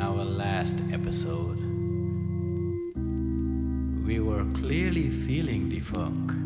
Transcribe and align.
our 0.00 0.24
last 0.24 0.76
episode, 0.92 1.58
we 4.06 4.18
were 4.18 4.44
clearly 4.54 5.10
feeling 5.10 5.68
the 5.68 5.80
funk. 5.80 6.39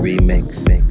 Mix, 0.00 0.64
mix, 0.66 0.82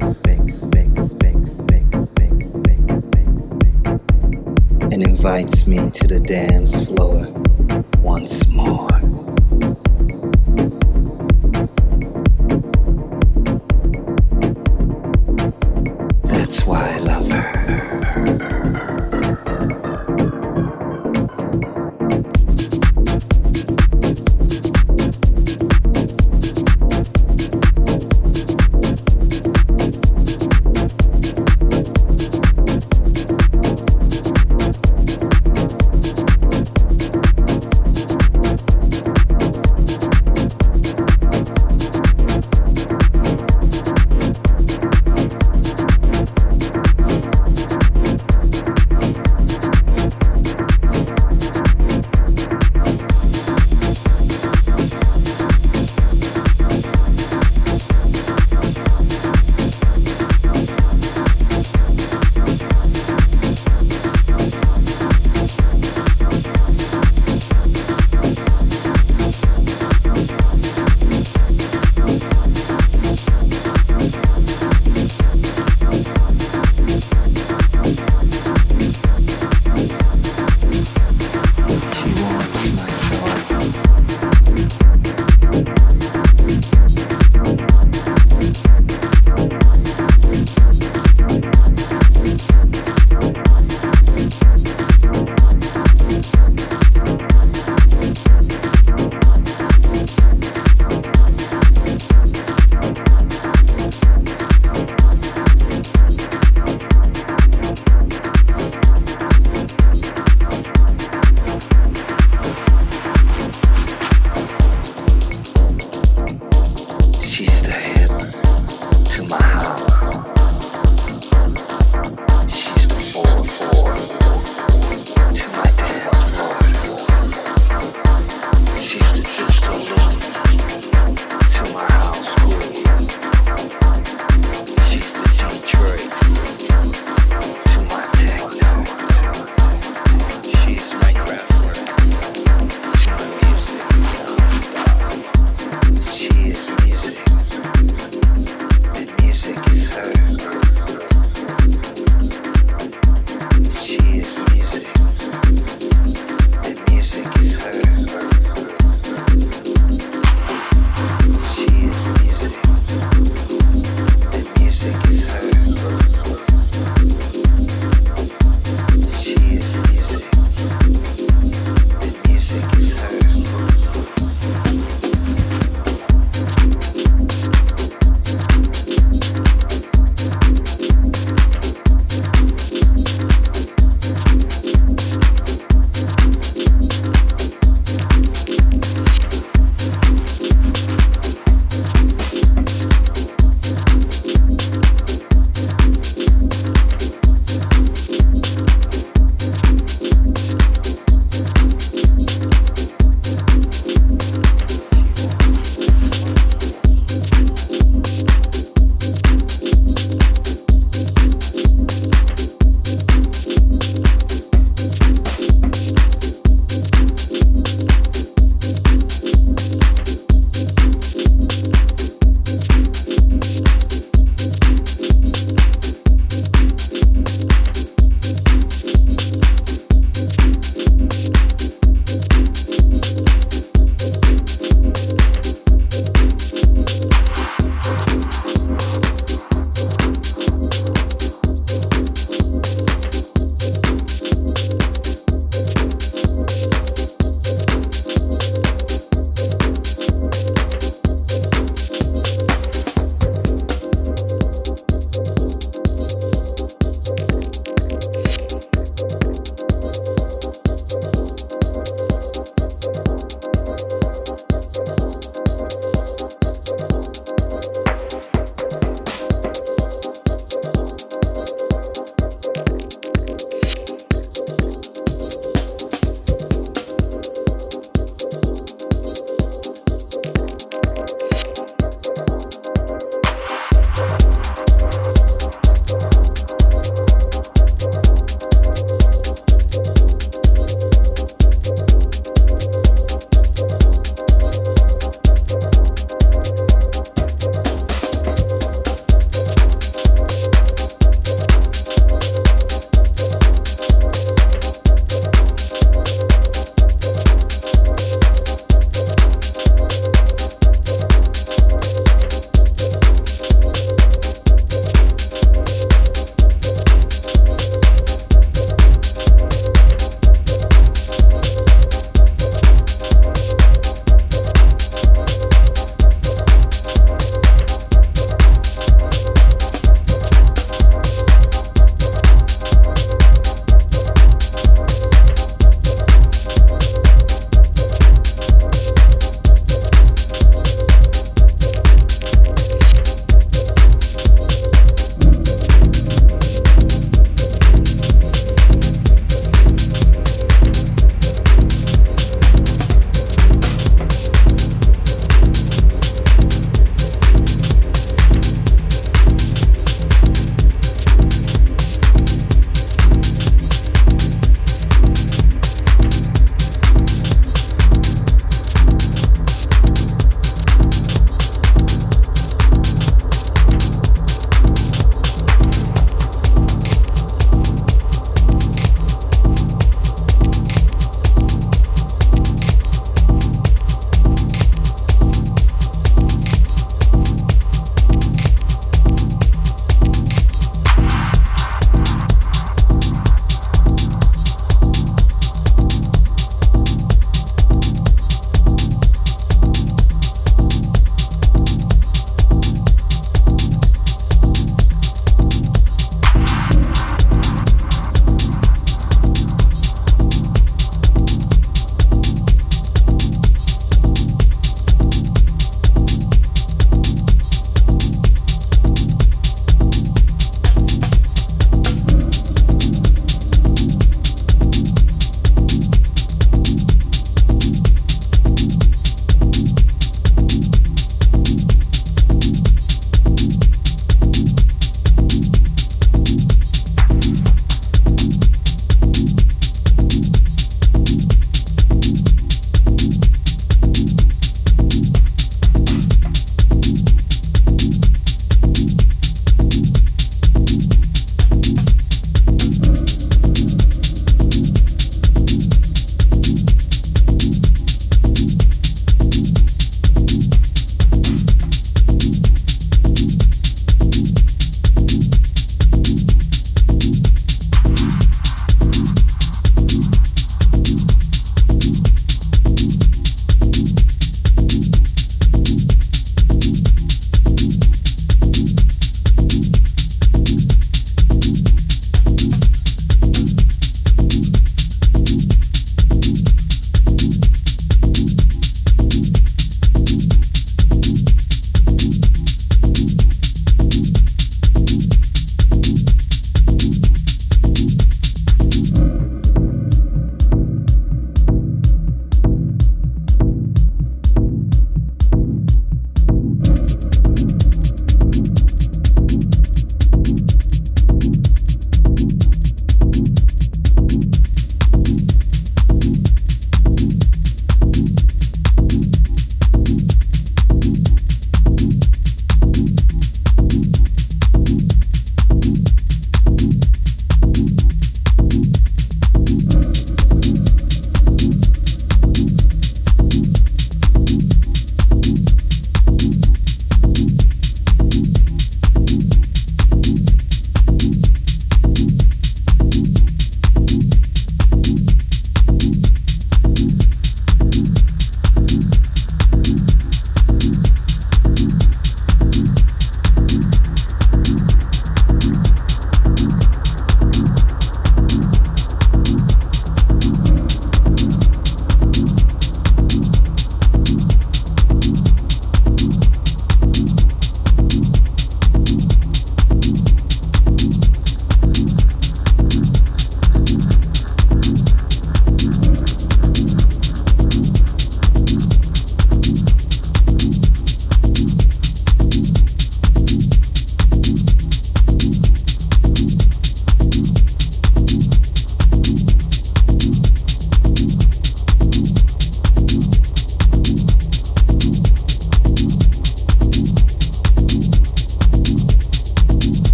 and 4.92 5.02
invites 5.02 5.66
me 5.66 5.90
to 5.90 6.06
the 6.06 6.20
dance 6.20 6.86
floor 6.86 7.26
once 8.02 8.46
more. 8.48 9.21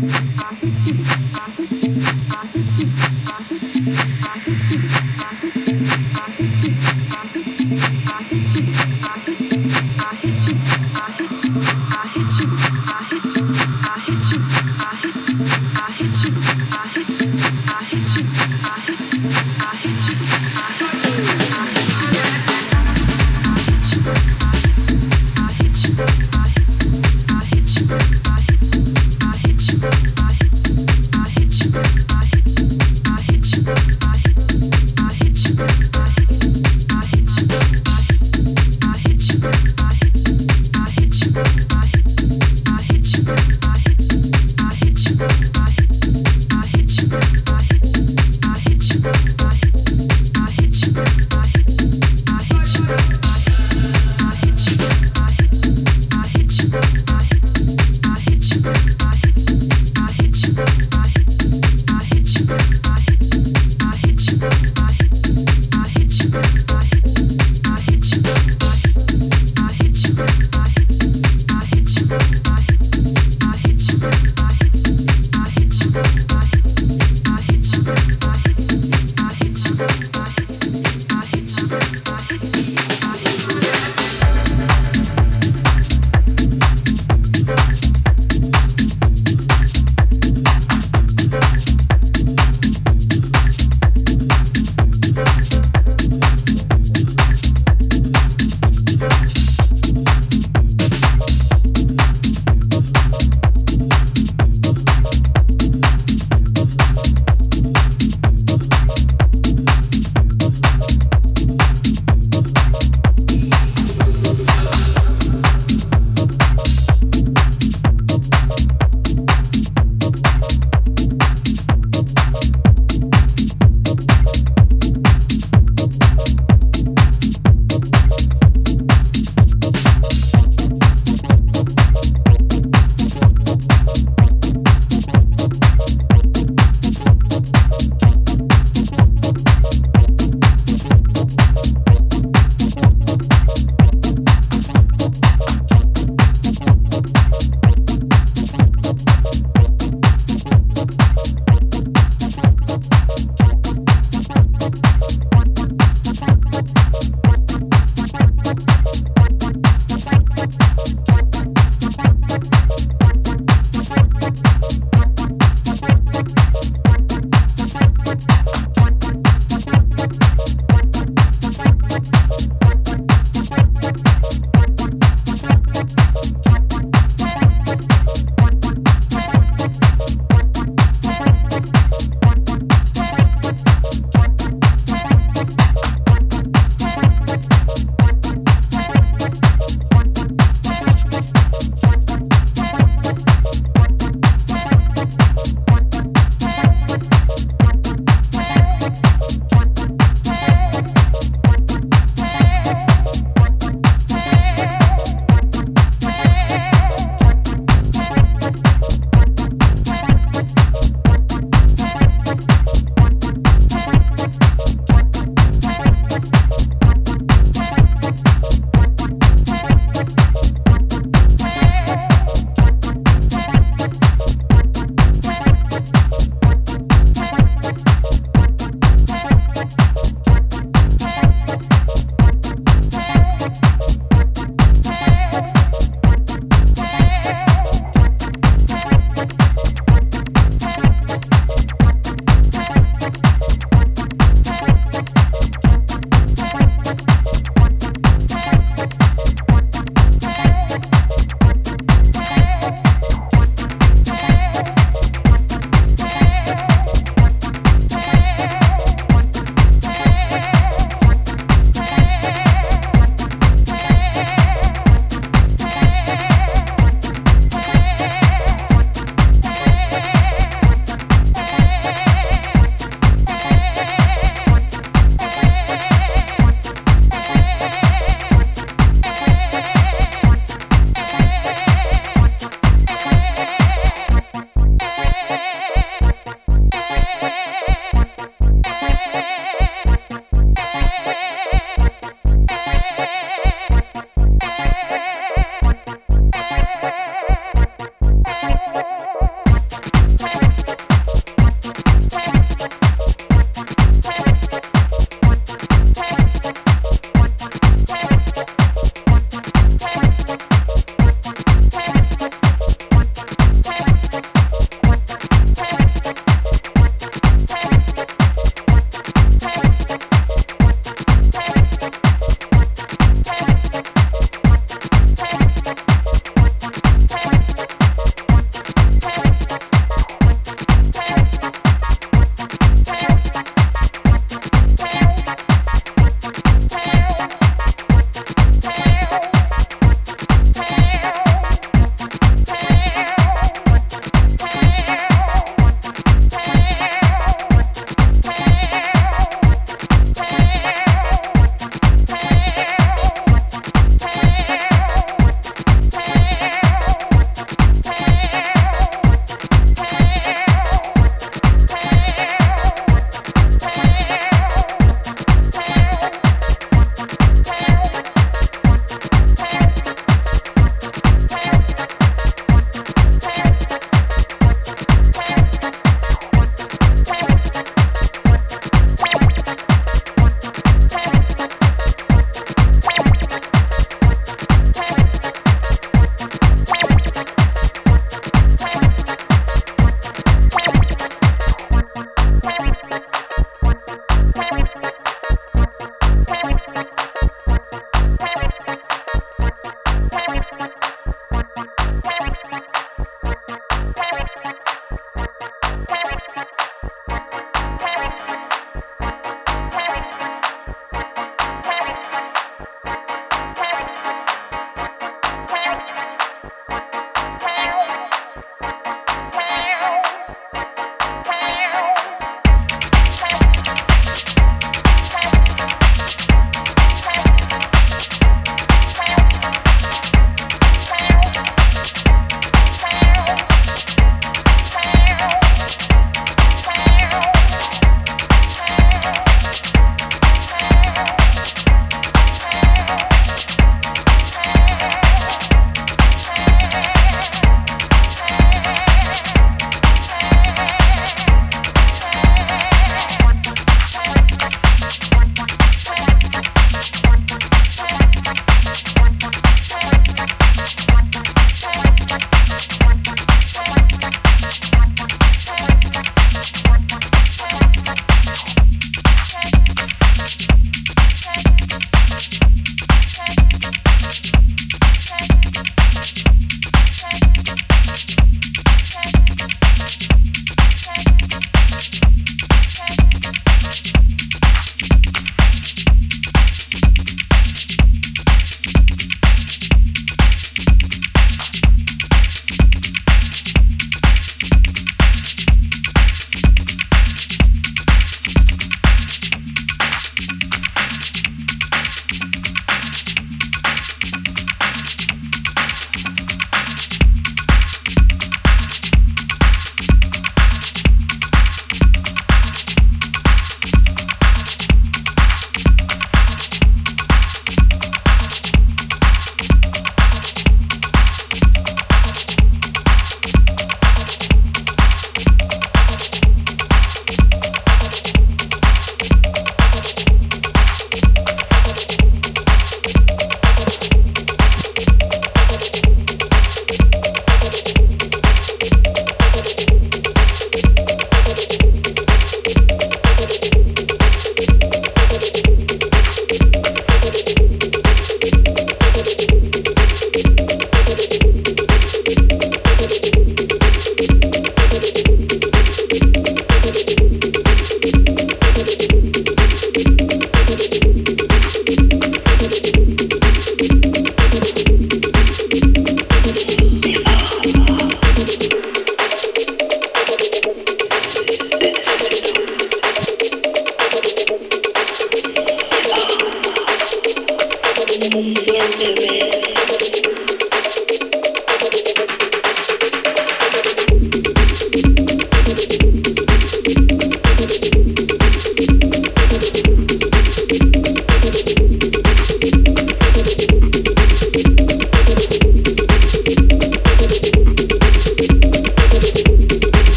Thank 0.00 0.62
you. 0.62 0.67